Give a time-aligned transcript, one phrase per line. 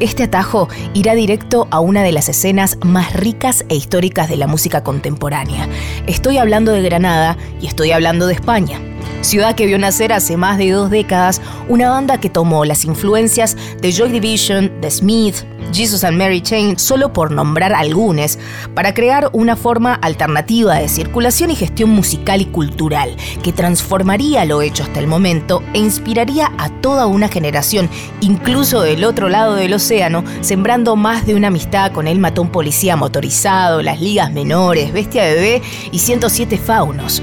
[0.00, 4.46] Este atajo irá directo a una de las escenas más ricas e históricas de la
[4.46, 5.68] música contemporánea.
[6.06, 8.80] Estoy hablando de Granada y estoy hablando de España
[9.20, 13.56] ciudad que vio nacer hace más de dos décadas una banda que tomó las influencias
[13.80, 15.36] de Joy Division, The Smith,
[15.72, 18.38] Jesus and Mary Chain, solo por nombrar algunos,
[18.74, 24.62] para crear una forma alternativa de circulación y gestión musical y cultural que transformaría lo
[24.62, 27.88] hecho hasta el momento e inspiraría a toda una generación,
[28.20, 32.96] incluso del otro lado del océano, sembrando más de una amistad con el matón policía
[32.96, 37.22] motorizado, las ligas menores, Bestia Bebé y 107 Faunos.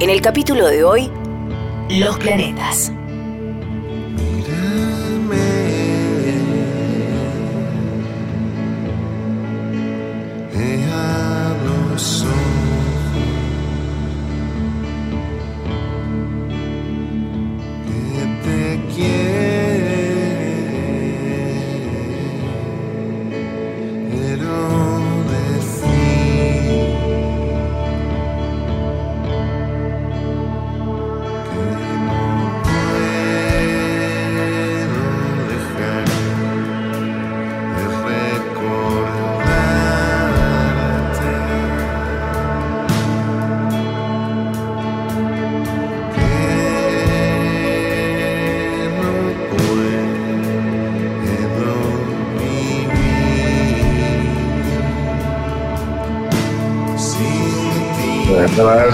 [0.00, 1.10] En el capítulo de hoy,
[2.00, 2.92] los planetas.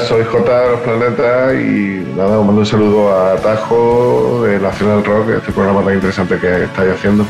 [0.06, 5.04] Soy J de los Planetas y nada, os mando un saludo a Tajo de Nacional
[5.04, 7.24] Rock, este programa tan interesante que estáis haciendo.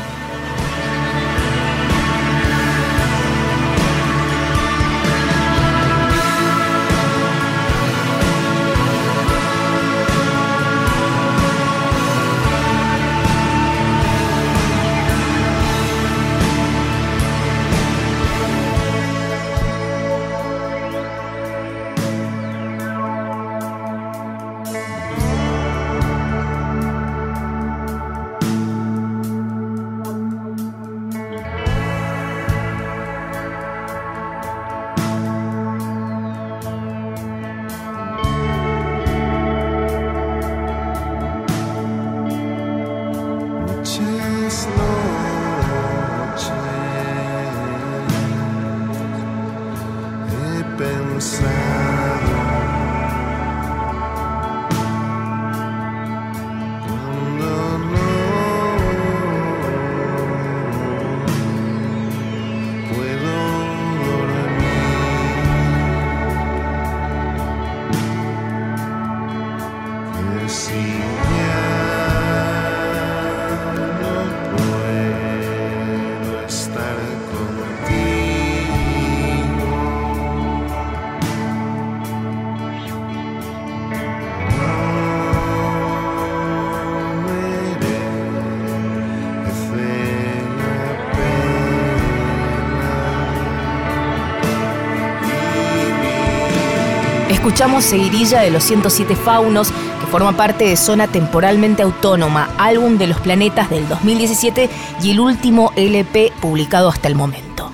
[97.59, 103.07] Escuchamos Seguirilla de los 107 Faunos, que forma parte de Zona Temporalmente Autónoma, álbum de
[103.07, 104.69] los planetas del 2017
[105.03, 107.69] y el último LP publicado hasta el momento.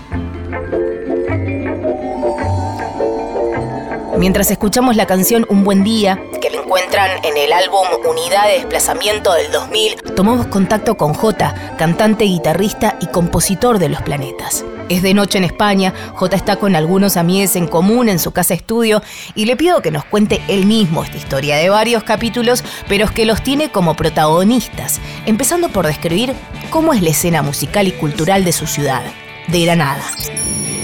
[4.18, 8.54] Mientras escuchamos la canción Un Buen Día, que la encuentran en el álbum Unidad de
[8.54, 14.66] Desplazamiento del 2000, tomamos contacto con J, cantante, guitarrista y compositor de Los Planetas.
[14.88, 18.54] Es de noche en España, J está con algunos amigos en común en su casa
[18.54, 19.02] estudio
[19.34, 23.26] y le pido que nos cuente él mismo esta historia de varios capítulos, pero que
[23.26, 26.34] los tiene como protagonistas, empezando por describir
[26.70, 29.02] cómo es la escena musical y cultural de su ciudad,
[29.48, 30.04] de Granada.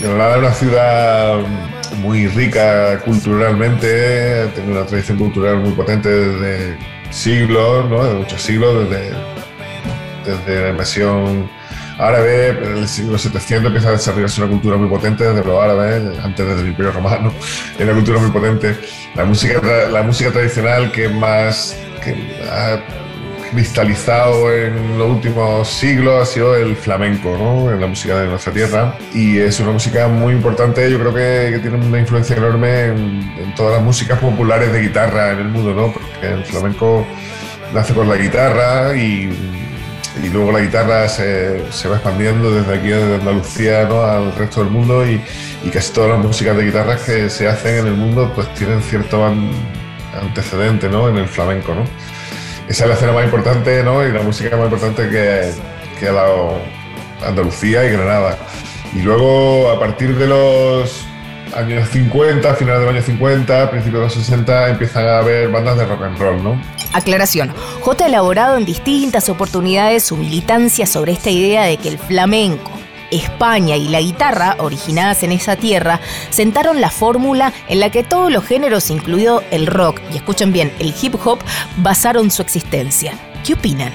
[0.01, 1.39] Granada es una ciudad
[2.01, 6.75] muy rica culturalmente, tiene una tradición cultural muy potente desde
[7.11, 8.03] siglos, ¿no?
[8.03, 9.13] de muchos siglos, desde,
[10.25, 11.60] desde la invasión
[12.01, 16.19] árabe, en el siglo 700 empieza a desarrollarse una cultura muy potente desde los árabes,
[16.19, 17.31] antes del Imperio Romano,
[17.77, 18.75] es una cultura muy potente.
[19.15, 19.61] La música,
[19.91, 21.77] la música tradicional que más
[22.51, 22.79] ha
[23.51, 27.71] cristalizado en los últimos siglos ha sido el flamenco, ¿no?
[27.71, 28.95] en la música de nuestra tierra.
[29.13, 33.55] Y es una música muy importante, yo creo que, tiene una influencia enorme en, en,
[33.55, 35.93] todas las músicas populares de guitarra en el mundo, ¿no?
[35.93, 37.05] porque el flamenco
[37.73, 39.29] nace por la guitarra y
[40.23, 44.03] y luego la guitarra se, se, va expandiendo desde aquí, desde Andalucía, ¿no?
[44.03, 45.21] al resto del mundo y,
[45.63, 48.81] y, casi todas las músicas de guitarra que se hacen en el mundo pues tienen
[48.81, 49.25] cierto
[50.19, 51.07] antecedente ¿no?
[51.07, 51.73] en el flamenco.
[51.73, 51.83] ¿no?
[52.67, 54.05] Esa es la escena más importante ¿no?
[54.05, 55.51] y la música más importante que,
[55.99, 56.59] que ha dado
[57.25, 58.37] Andalucía y Granada.
[58.93, 61.05] Y luego, a partir de los
[61.55, 65.77] años 50, finales de los años 50, principios de los 60, empiezan a haber bandas
[65.77, 66.61] de rock and roll, ¿no?
[66.93, 67.53] Aclaración.
[67.81, 72.71] J ha elaborado en distintas oportunidades su militancia sobre esta idea de que el flamenco,
[73.11, 75.99] España y la guitarra, originadas en esa tierra,
[76.29, 80.71] sentaron la fórmula en la que todos los géneros, incluido el rock, y escuchen bien,
[80.79, 81.39] el hip hop,
[81.77, 83.13] basaron su existencia.
[83.45, 83.91] ¿Qué opinan?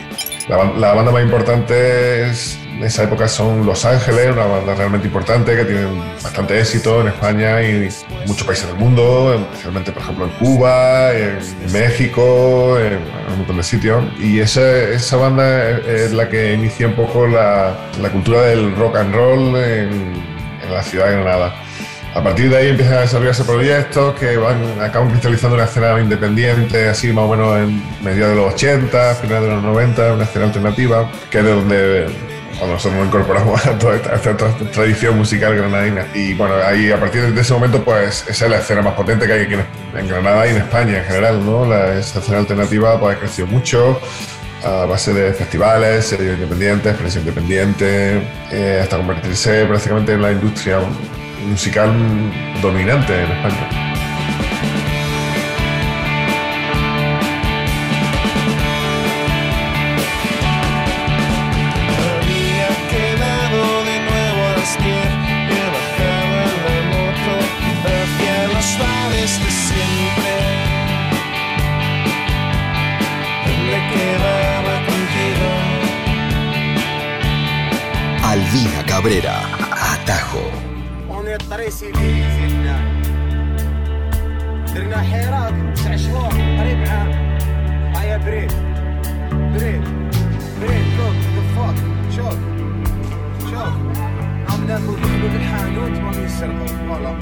[0.49, 0.57] La,
[0.95, 5.65] banda más importante es, en esa época son Los Ángeles, una banda realmente importante que
[5.65, 5.87] tiene
[6.23, 7.91] bastante éxito en España y en
[8.27, 11.39] muchos países del mundo, especialmente por ejemplo en Cuba, en,
[11.73, 12.99] México, en,
[13.33, 14.05] un montón de sitios.
[14.21, 18.97] Y esa, esa banda es, la que inicia un poco la, la cultura del rock
[18.97, 20.13] and roll en,
[20.63, 21.55] en la ciudad de Granada.
[22.15, 26.89] A partir de ahí empiezan a desarrollarse proyectos que van, acaban cristalizando una escena independiente,
[26.89, 30.47] así más o menos en mediados de los 80, finales de los 90, una escena
[30.47, 32.07] alternativa, que es de donde
[32.59, 34.37] cuando nosotros nos incorporamos a toda esta,
[34.73, 36.07] tradición musical granadina.
[36.15, 39.27] Y bueno, ahí a partir de ese momento, pues esa es la escena más potente
[39.27, 41.65] que hay aquí en, Granada y en España en general, ¿no?
[41.65, 43.99] La, esa escena alternativa pues, ha crecido mucho
[44.65, 50.79] a base de festivales, sellos independientes, prensa independiente, eh, hasta convertirse prácticamente en la industria
[51.49, 51.93] musical
[52.61, 53.96] dominante en España.
[79.07, 79.39] Cabrera,
[79.71, 80.43] Atajo.
[84.75, 88.53] درنا حيرات تسع شهور قريب عام بريد
[89.55, 89.83] بريد
[90.61, 90.85] بريد
[92.17, 92.35] شوف
[93.51, 93.75] شوف
[94.49, 97.19] هم ناكل بالحانوت وهم يسرقوا والله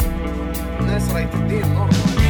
[0.80, 2.23] الناس راهي تدين نورمال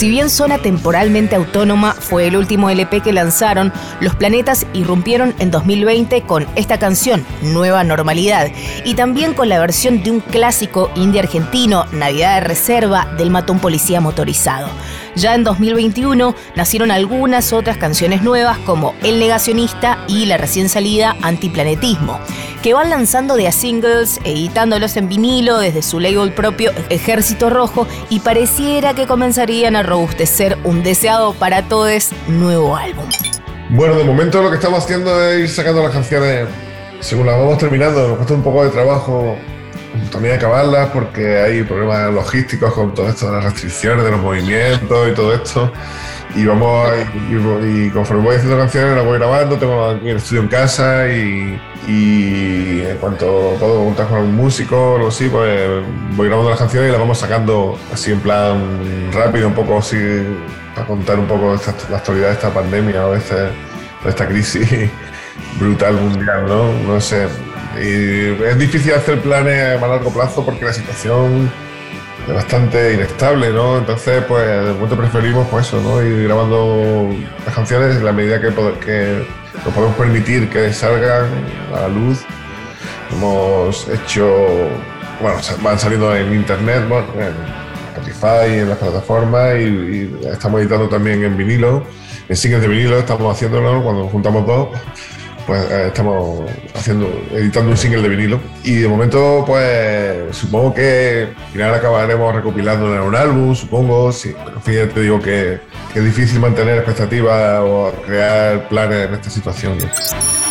[0.00, 3.70] Si bien Zona temporalmente autónoma fue el último LP que lanzaron,
[4.00, 8.50] los planetas irrumpieron en 2020 con esta canción, Nueva Normalidad,
[8.86, 13.58] y también con la versión de un clásico indie argentino, Navidad de Reserva, del Matón
[13.58, 14.70] Policía Motorizado.
[15.16, 21.14] Ya en 2021 nacieron algunas otras canciones nuevas como El Negacionista y la recién salida
[21.20, 22.18] Antiplanetismo,
[22.62, 27.86] que van lanzando de a singles, editándolos en vinilo desde su label propio Ejército Rojo
[28.10, 33.06] y pareciera que comenzarían a robustecer un deseado para todos nuevo álbum.
[33.70, 36.48] Bueno, de momento lo que estamos haciendo es ir sacando las canciones
[37.00, 38.08] según las vamos terminando.
[38.08, 39.36] Nos cuesta un poco de trabajo
[40.12, 45.08] también acabarlas porque hay problemas logísticos con todo esto de las restricciones, de los movimientos
[45.08, 45.72] y todo esto.
[46.36, 46.88] Y vamos
[47.30, 51.60] y, y- conforme voy haciendo canciones las voy grabando, tengo el estudio en casa y,
[51.88, 55.82] y en cuanto puedo contar con algún músico o así, pues
[56.16, 59.96] voy grabando las canciones y las vamos sacando así en plan rápido, un poco así
[60.74, 64.26] para contar un poco esta- la actualidad de esta pandemia o de, este- de esta
[64.28, 64.68] crisis
[65.58, 66.72] brutal mundial, ¿no?
[66.86, 67.26] No sé.
[67.80, 71.50] Y es difícil hacer planes a largo plazo porque la situación
[72.28, 73.78] es bastante inestable, ¿no?
[73.78, 76.02] Entonces, pues, de momento preferimos, pues eso, ¿no?
[76.02, 77.08] Ir grabando
[77.44, 78.50] las canciones en la medida que,
[79.64, 81.26] nos podemos permitir que salgan
[81.74, 82.20] a la luz.
[83.12, 84.28] Hemos hecho,
[85.20, 86.84] bueno, van saliendo en internet,
[87.16, 87.34] en
[87.94, 91.84] Spotify, en las plataformas y, y estamos editando también en vinilo,
[92.28, 94.68] en singles de vinilo estamos haciéndolo cuando juntamos dos
[95.46, 101.28] pues eh, estamos haciendo, editando un single de vinilo y de momento pues supongo que
[101.36, 105.60] al final acabaremos recopilándolo en un álbum, supongo, sí, en fin, te digo que,
[105.92, 109.78] que es difícil mantener expectativas o crear planes en esta situación.
[109.78, 110.49] ¿no?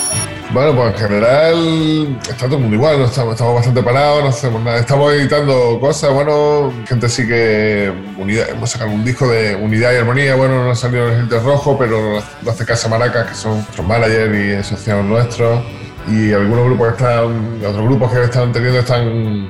[0.52, 4.80] Bueno, pues en general está todo el mundo igual, estamos, bastante parados, no hacemos nada.
[4.80, 9.98] Estamos editando cosas, bueno, gente sí que unidad, hemos sacado un disco de unidad y
[9.98, 13.36] armonía, bueno, no ha salido en el Gente Rojo, pero lo hace Casa Maracas, que
[13.36, 15.64] son nuestros managers y asociados nuestros.
[16.08, 19.50] Y algunos grupos que están, otros grupos que están teniendo están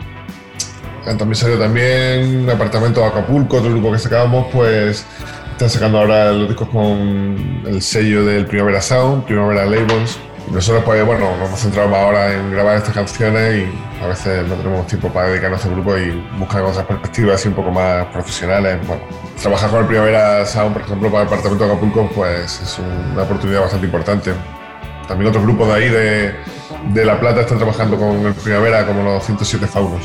[1.06, 5.06] han también salido también Apartamento de Acapulco, otro grupo que sacábamos, pues
[5.52, 10.20] están sacando ahora los discos con el sello del Primavera Sound, Primavera Labels.
[10.52, 14.48] Nosotros, pues bueno, nos hemos centrado más ahora en grabar estas canciones y a veces
[14.48, 17.72] no tenemos tiempo para dedicarnos a este grupo y buscar otras perspectivas así un poco
[17.72, 18.80] más profesionales.
[18.88, 19.04] Bueno,
[19.40, 22.80] trabajar con el Primavera Sound, por ejemplo, para el departamento de Acapulco, pues es
[23.14, 24.32] una oportunidad bastante importante.
[25.08, 26.36] También otros grupos de ahí, de,
[26.94, 30.02] de La Plata, están trabajando con el Primavera, como los 107 Faunos.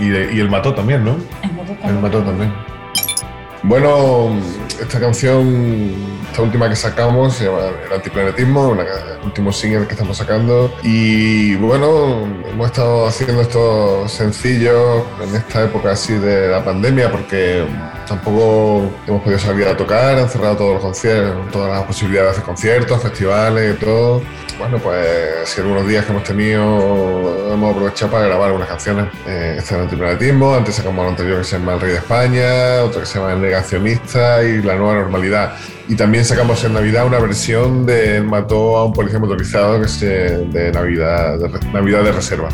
[0.00, 1.16] y, de- y el Mató también, ¿no?
[1.84, 2.52] El Mató también.
[3.66, 4.38] Bueno,
[4.78, 5.94] esta canción,
[6.30, 10.70] esta última que sacamos, se llama El Antiplanetismo, una el último single que estamos sacando.
[10.82, 17.64] Y bueno, hemos estado haciendo estos sencillos en esta época así de la pandemia, porque
[18.06, 22.32] tampoco hemos podido salir a tocar, han cerrado todos los conciertos, todas las posibilidades de
[22.32, 24.22] hacer conciertos, festivales y todo.
[24.58, 29.06] Bueno, pues si algunos días que hemos tenido hemos aprovechado para grabar algunas canciones.
[29.26, 31.98] Eh, este es el antiplanetismo, antes sacamos lo anterior que se llama El Rey de
[31.98, 35.54] España, otro que se llama El Negacionista y La Nueva Normalidad.
[35.88, 40.02] Y también sacamos en Navidad una versión de mató a un policía motorizado que es
[40.02, 42.48] eh, de Navidad de, Navidad de Reserva.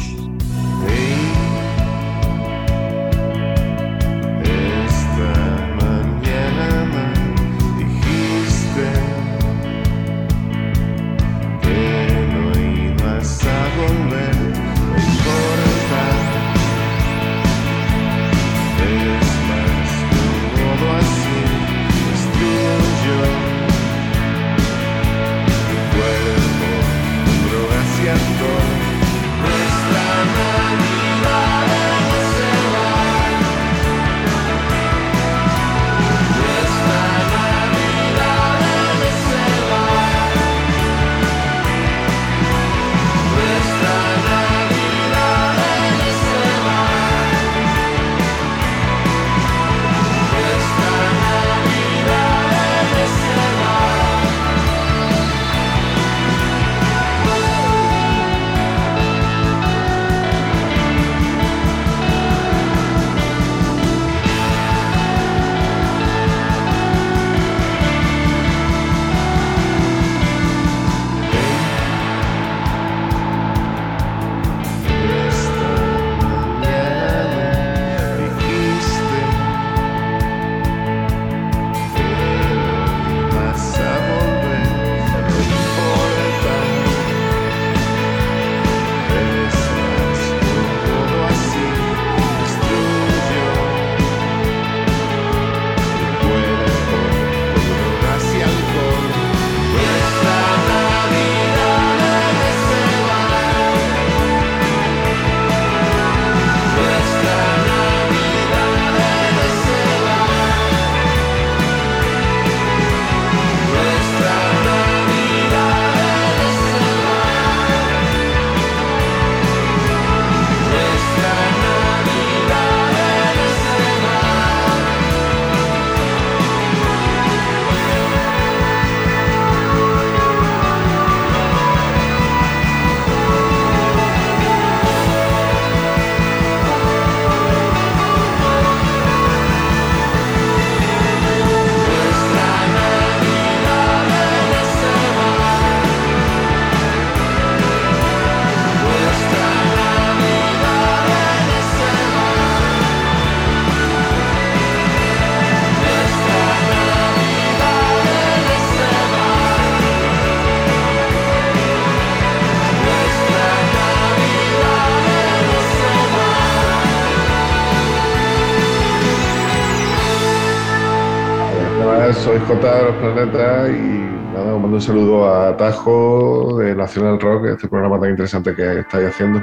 [173.20, 178.10] Planetas y nada, os mando un saludo a Tajo de Nacional Rock, este programa tan
[178.10, 179.42] interesante que estáis haciendo.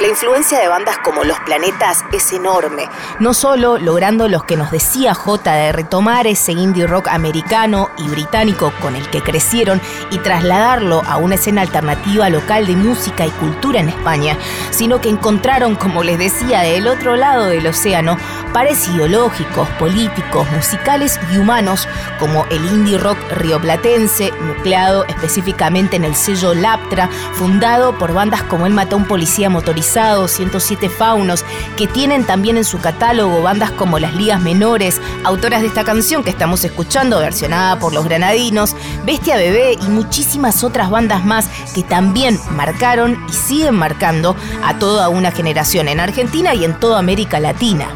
[0.00, 2.88] La influencia de bandas como Los Planetas es enorme,
[3.18, 8.08] no solo logrando los que nos decía J de retomar ese indie rock americano y
[8.08, 9.78] británico con el que crecieron
[10.10, 14.38] y trasladarlo a una escena alternativa local de música y cultura en España,
[14.70, 18.16] sino que encontraron, como les decía, del otro lado del océano,
[18.54, 21.86] pares ideológicos, políticos, musicales y humanos
[22.18, 28.66] como el indie rock rioplatense, nucleado específicamente en el sello Laptra, fundado por bandas como
[28.66, 31.44] El Mató a un Policía Motorizado, 107 Faunos,
[31.76, 36.22] que tienen también en su catálogo bandas como Las Ligas Menores, autoras de esta canción
[36.22, 41.82] que estamos escuchando, versionada por los granadinos, Bestia Bebé y muchísimas otras bandas más que
[41.82, 47.40] también marcaron y siguen marcando a toda una generación en Argentina y en toda América
[47.40, 47.88] Latina.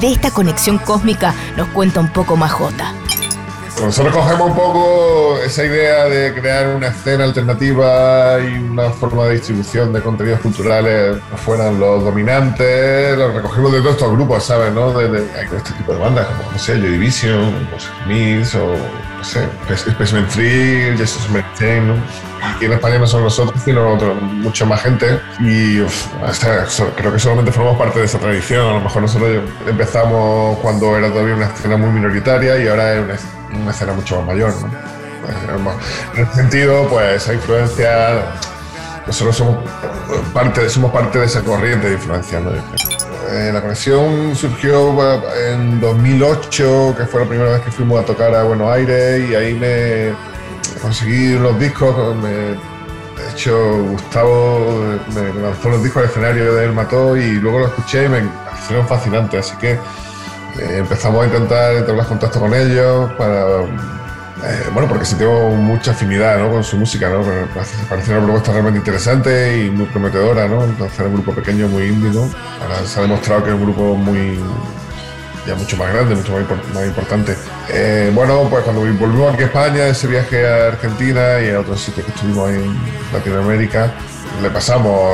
[0.00, 2.92] De esta conexión cósmica nos cuenta un poco más Jota.
[3.80, 9.34] Nosotros cogemos un poco esa idea de crear una escena alternativa y una forma de
[9.34, 14.72] distribución de contenidos culturales que fueran los dominantes, lo recogimos de todos estos grupos, ¿sabes?
[14.72, 14.92] ¿no?
[14.92, 18.66] De, de- este tipo de bandas como, no sé, Joy Division, los Smiths o,
[19.18, 21.94] no sé, Specimen Free, Jesus Maintain, ¿no?
[22.42, 25.18] Aquí en España no son nosotros, sino otro- mucha más gente.
[25.40, 26.06] Y uf,
[26.68, 28.66] so- creo que solamente formamos parte de esa tradición.
[28.68, 33.00] A lo mejor nosotros empezamos cuando era todavía una escena muy minoritaria y ahora es
[33.04, 33.14] una,
[33.62, 34.52] una escena mucho más mayor.
[34.62, 34.68] ¿no?
[35.24, 35.76] Pues,
[36.16, 38.24] En ese sentido, pues esa influencia,
[39.06, 39.56] nosotros somos
[40.32, 42.40] parte, somos parte de esa corriente de influencia.
[42.40, 42.50] ¿no?
[43.30, 48.04] Eh, la conexión surgió bueno, en 2008, que fue la primera vez que fuimos a
[48.06, 50.12] tocar a Buenos Aires y ahí me
[50.80, 52.14] conseguí los discos.
[52.16, 52.76] me-
[53.16, 54.84] de hecho, Gustavo
[55.14, 58.08] me me lanzó los discos al escenario de El Mató y luego lo escuché y
[58.08, 59.46] me parecieron fascinantes.
[59.46, 59.78] Así que
[60.58, 63.62] empezamos a intentar entablar contacto con ellos para.
[63.62, 66.50] eh, bueno, porque sentimos mucha afinidad ¿no?
[66.50, 67.20] con su música, ¿no?
[67.20, 67.46] Me
[67.88, 70.64] parece, una propuesta realmente interesante y muy prometedora, ¿no?
[70.64, 72.18] Entonces un grupo pequeño, muy indie.
[72.18, 74.38] Ahora se ha demostrado que es un grupo muy,
[75.46, 76.42] ya mucho más grande, mucho más,
[76.74, 77.36] más importante.
[77.70, 81.80] Eh, bueno, pues cuando volvimos aquí a España, ese viaje a Argentina y a otros
[81.80, 82.76] sitios que estuvimos en
[83.12, 83.92] Latinoamérica,
[84.42, 85.12] le pasamos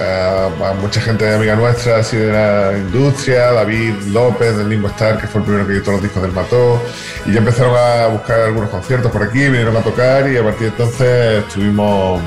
[0.00, 5.20] eh, a, mucha gente amiga nuestra, así de la industria, David López del Limbo Star,
[5.20, 6.82] que fue el primero que editó los discos del Mató,
[7.26, 10.62] y ya empezaron a buscar algunos conciertos por aquí, vinieron a tocar y a partir
[10.62, 12.20] de entonces estuvimos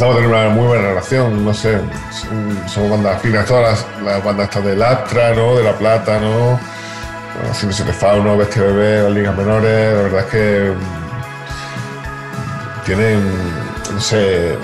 [0.00, 1.78] empezamos a una muy buena relación, no sé,
[2.66, 5.56] somos bandas afines, todas las, bandas estas del Astra, ¿no?
[5.56, 6.58] De La Plata, ¿no?
[7.50, 10.72] Haciendo Siete Fauno, Bestia Bebé, las ligas menores, la verdad es que
[12.86, 13.20] tienen,
[13.92, 14.56] no sé,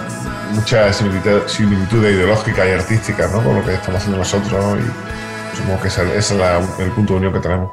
[0.53, 3.43] mucha similitud, ideológica y artística, ¿no?
[3.43, 4.77] Con lo que estamos haciendo nosotros, ¿no?
[4.77, 7.73] Y supongo que ese es el punto de unión que tenemos.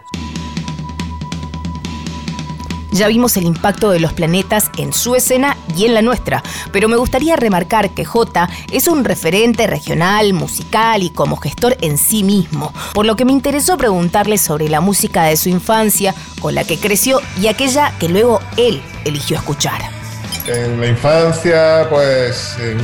[2.94, 6.88] Ya vimos el impacto de los planetas en su escena y en la nuestra, pero
[6.88, 12.24] me gustaría remarcar que J es un referente regional, musical y como gestor en sí
[12.24, 16.66] mismo, por lo que me interesó preguntarle sobre la música de su infancia, con la
[16.66, 20.03] que creció y aquella que luego él eligió escuchar.
[20.48, 22.78] En la infancia, pues en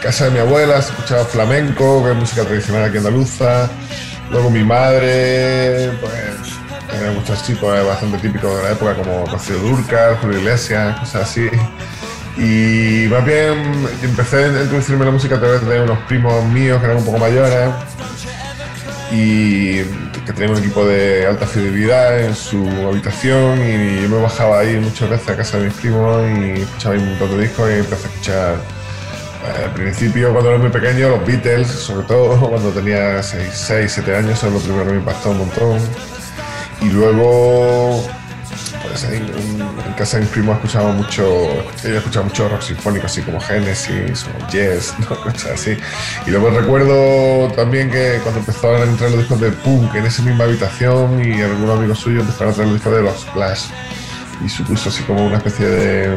[0.00, 3.68] casa de mi abuela se escuchaba flamenco, que es música tradicional aquí andaluza.
[4.30, 6.14] Luego mi madre, pues
[6.90, 11.22] tenía muchos tipos eh, bastante típicos de la época, como Rocío Dúrcal, Julio Iglesias, cosas
[11.22, 11.48] así.
[12.36, 16.84] Y más bien empecé a introducirme la música a través de unos primos míos que
[16.86, 17.70] eran un poco mayores
[19.10, 19.80] y
[20.26, 24.76] que tenían un equipo de alta fidelidad en su habitación y yo me bajaba ahí
[24.76, 28.06] muchas veces a casa de mis primos y escuchaba un montón de discos y empecé
[28.06, 33.22] a escuchar eh, al principio cuando era muy pequeño los Beatles, sobre todo cuando tenía
[33.22, 33.52] 6,
[33.86, 35.78] 7 años, eso es lo primero que me impactó un montón.
[36.82, 38.05] Y luego
[39.96, 41.24] casa de mis primos escuchaba mucho,
[41.84, 45.76] ella escuchaba mucho rock sinfónico, así como Genesis o Yes, cosas así.
[46.26, 50.22] Y luego recuerdo también que cuando empezaron a entrar los discos de punk en esa
[50.22, 53.64] misma habitación y algunos amigos suyos empezaron a traer los discos de los Clash
[54.44, 56.08] y supuso así como una especie de,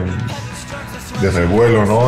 [1.22, 2.08] de revuelo, ¿no?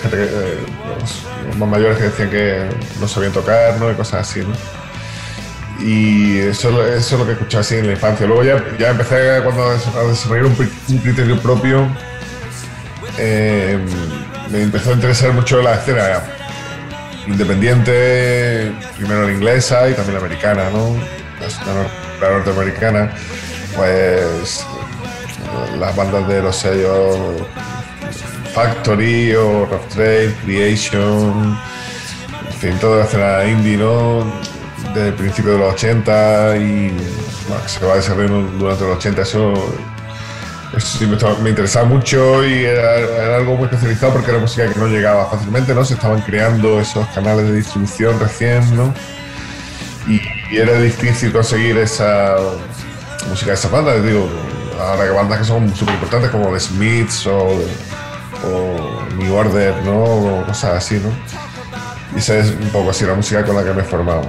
[0.00, 0.58] Gente que, eh,
[1.00, 2.68] los, los más mayores que decían que
[3.00, 3.90] no sabían tocar, ¿no?
[3.90, 4.77] Y cosas así, ¿no?
[5.78, 8.26] Y eso, eso es lo que escuchaba así en la infancia.
[8.26, 10.54] Luego ya, ya empecé cuando a desarrollar un,
[11.00, 11.86] criterio propio.
[13.18, 13.78] eh,
[14.50, 16.22] me empezó a interesar mucho la escena
[17.26, 20.96] independiente, primero la inglesa y también la americana, ¿no?
[22.20, 23.12] La norteamericana,
[23.76, 24.64] pues
[25.78, 27.16] las bandas de los sellos
[28.52, 31.56] Factory o Rough Trade, Creation,
[32.46, 34.24] en fin, toda la escena indie, ¿no?
[34.98, 36.90] Del principio de los 80 y
[37.48, 39.54] bueno, se va desarrollando durante los 80, eso,
[40.78, 45.30] sí me, interesaba mucho y era, algo muy especializado porque era música que no llegaba
[45.30, 45.84] fácilmente, ¿no?
[45.84, 48.92] Se estaban creando esos canales de distribución recién, ¿no?
[50.08, 52.36] Y, era difícil conseguir esa
[53.28, 54.28] música de esas bandas, digo,
[54.80, 57.60] ahora que bandas que son súper importantes como The Smiths o,
[59.18, 60.02] New Order, ¿no?
[60.02, 61.10] O cosas así, ¿no?
[62.14, 64.22] Y esa es un poco así la música con la que me he formado.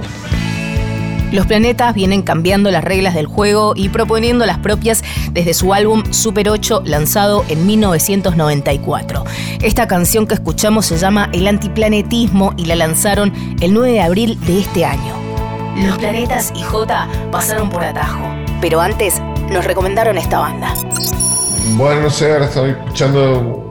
[1.32, 6.02] Los planetas vienen cambiando las reglas del juego y proponiendo las propias desde su álbum
[6.12, 9.24] Super 8 lanzado en 1994.
[9.62, 14.40] Esta canción que escuchamos se llama El Antiplanetismo y la lanzaron el 9 de abril
[14.44, 15.14] de este año.
[15.76, 18.24] Los planetas y J pasaron por atajo,
[18.60, 20.74] pero antes nos recomendaron esta banda.
[21.76, 23.69] Bueno, no sé, ahora estoy escuchando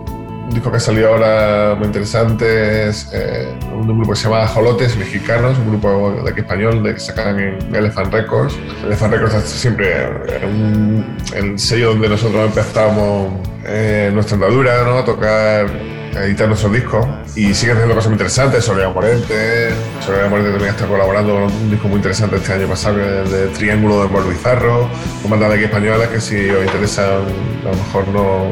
[0.50, 4.48] un disco que ha salido ahora muy interesante es eh, un grupo que se llama
[4.48, 8.58] Jolotes Mexicanos, un grupo de aquí español de que sacan en Elephant Records.
[8.84, 13.34] Elephant Records es siempre eh, un- el sello donde nosotros empezamos
[13.66, 14.98] eh, nuestra andadura, ¿no?
[14.98, 15.68] A tocar,
[16.16, 18.64] editar nuestros discos y siguen haciendo cosas muy interesantes.
[18.64, 19.70] Soledad Morente,
[20.06, 24.02] Soledad Morente también está colaborando con un disco muy interesante este año pasado, de Triángulo
[24.04, 24.90] de Mor Bizarro,
[25.22, 27.24] con bandas de aquí españolas que si os interesan,
[27.62, 28.46] a lo mejor no,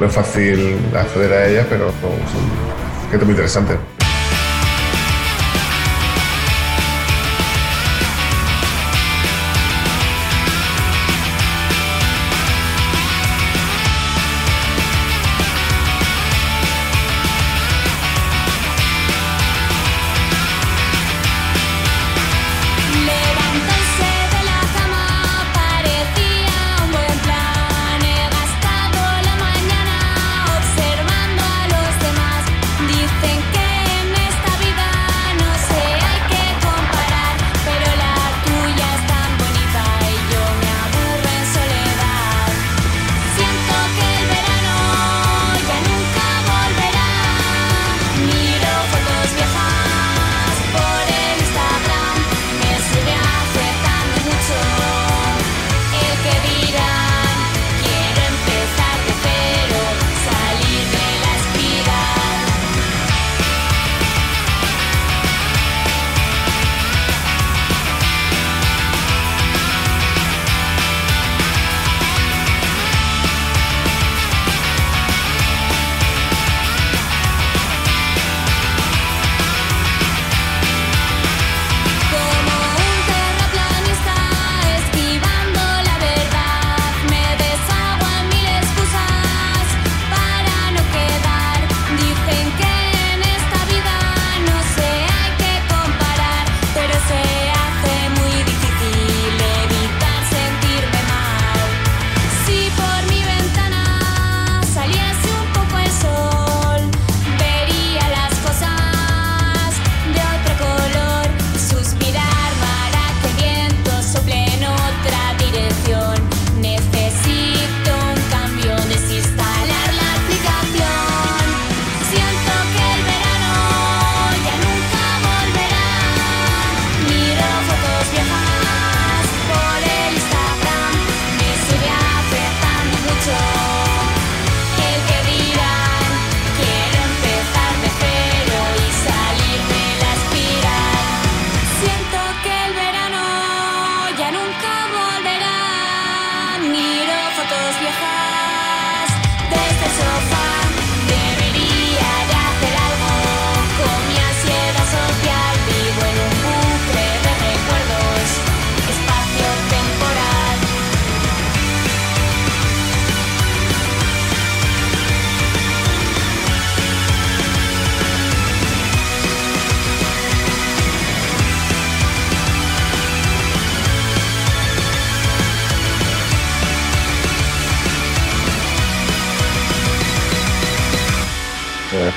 [0.00, 4.01] no es fácil acceder a ellas, pero son gente muy interesante.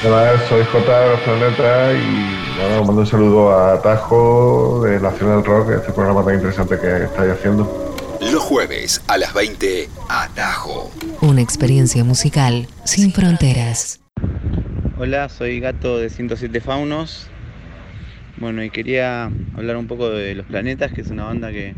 [0.08, 5.44] Hola, soy J de los Planeta y bueno, mando un saludo a Tajo de Nacional
[5.44, 7.96] Rock, este programa tan interesante que estáis haciendo.
[8.22, 10.92] Los jueves a las 20, Atajo.
[11.22, 14.00] Una experiencia musical sin fronteras.
[15.00, 17.28] Hola, soy Gato de 107 Faunos.
[18.38, 21.74] Bueno, y quería hablar un poco de Los Planetas, que es una banda que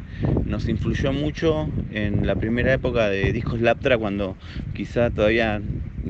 [0.48, 4.36] nos influyó mucho en la primera época de Discos Laptra, cuando
[4.74, 5.62] quizá todavía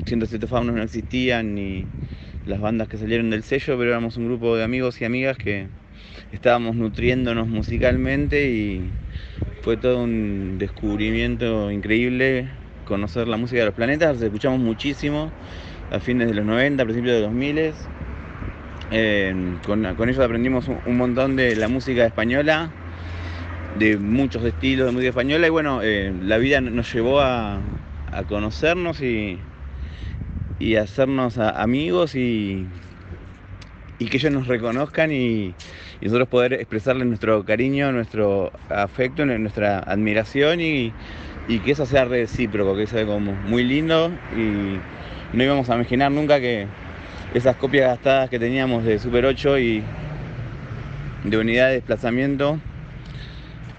[0.06, 1.84] 107 Faunos no existían ni
[2.46, 5.66] las bandas que salieron del sello, pero éramos un grupo de amigos y amigas que
[6.32, 8.80] estábamos nutriéndonos musicalmente y
[9.60, 12.48] fue todo un descubrimiento increíble
[12.86, 15.30] conocer la música de los planetas, escuchamos muchísimo
[15.90, 17.97] a fines de los 90, a principios de los 2000.
[18.90, 19.34] Eh,
[19.66, 22.70] con, con ellos aprendimos un, montón de la música española,
[23.78, 27.60] de muchos estilos de música española y bueno, eh, la vida nos llevó a,
[28.10, 29.38] a conocernos y,
[30.58, 32.66] y hacernos amigos y,
[33.98, 35.54] y que ellos nos reconozcan y,
[36.00, 40.92] y nosotros poder expresarles nuestro cariño, nuestro afecto, nuestra admiración y,
[41.48, 44.78] y que eso sea recíproco, que sea como muy lindo y
[45.36, 46.66] no íbamos a imaginar nunca que
[47.34, 49.82] esas copias gastadas que teníamos de Super 8 y
[51.24, 52.58] de unidad de desplazamiento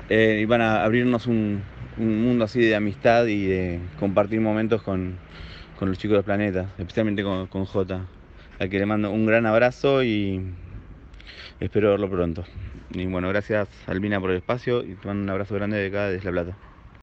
[0.09, 1.63] eh, iban a abrirnos un,
[1.97, 5.17] un mundo así de amistad y de compartir momentos con,
[5.77, 8.05] con los chicos de Planeta, especialmente con, con J,
[8.59, 10.41] al que le mando un gran abrazo y
[11.59, 12.45] espero verlo pronto.
[12.91, 16.09] Y bueno, gracias Albina por el espacio y te mando un abrazo grande de acá
[16.09, 16.68] desde La Plata.